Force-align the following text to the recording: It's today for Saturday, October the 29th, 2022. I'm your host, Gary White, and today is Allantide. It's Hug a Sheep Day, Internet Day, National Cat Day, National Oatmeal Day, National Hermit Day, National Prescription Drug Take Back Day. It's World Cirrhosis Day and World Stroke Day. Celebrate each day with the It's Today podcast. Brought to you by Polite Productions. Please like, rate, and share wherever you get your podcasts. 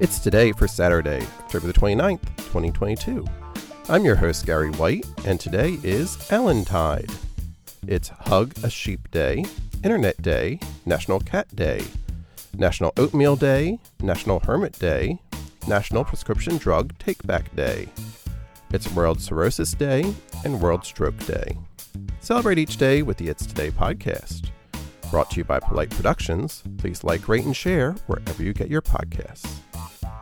It's 0.00 0.18
today 0.18 0.52
for 0.52 0.66
Saturday, 0.66 1.20
October 1.40 1.66
the 1.66 1.74
29th, 1.74 2.22
2022. 2.38 3.22
I'm 3.90 4.02
your 4.02 4.16
host, 4.16 4.46
Gary 4.46 4.70
White, 4.70 5.04
and 5.26 5.38
today 5.38 5.78
is 5.82 6.16
Allantide. 6.30 7.14
It's 7.86 8.08
Hug 8.08 8.54
a 8.64 8.70
Sheep 8.70 9.10
Day, 9.10 9.44
Internet 9.84 10.22
Day, 10.22 10.58
National 10.86 11.20
Cat 11.20 11.54
Day, 11.54 11.84
National 12.56 12.94
Oatmeal 12.96 13.36
Day, 13.36 13.78
National 14.00 14.40
Hermit 14.40 14.78
Day, 14.78 15.18
National 15.68 16.02
Prescription 16.02 16.56
Drug 16.56 16.96
Take 16.98 17.22
Back 17.26 17.54
Day. 17.54 17.86
It's 18.72 18.90
World 18.92 19.20
Cirrhosis 19.20 19.74
Day 19.74 20.14
and 20.46 20.62
World 20.62 20.82
Stroke 20.86 21.18
Day. 21.26 21.58
Celebrate 22.20 22.56
each 22.56 22.78
day 22.78 23.02
with 23.02 23.18
the 23.18 23.28
It's 23.28 23.44
Today 23.44 23.70
podcast. 23.70 24.48
Brought 25.10 25.30
to 25.32 25.36
you 25.36 25.44
by 25.44 25.60
Polite 25.60 25.90
Productions. 25.90 26.62
Please 26.78 27.04
like, 27.04 27.28
rate, 27.28 27.44
and 27.44 27.54
share 27.54 27.92
wherever 28.06 28.42
you 28.42 28.54
get 28.54 28.70
your 28.70 28.80
podcasts. 28.80 29.60